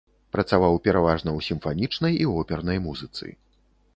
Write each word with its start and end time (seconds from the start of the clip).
Працаваў 0.35 0.77
пераважна 0.85 1.29
ў 1.33 1.39
сімфанічнай 1.49 2.13
і 2.23 2.27
опернай 2.39 2.83
музыцы. 2.87 3.25